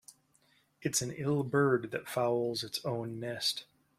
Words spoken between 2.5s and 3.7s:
its own nest.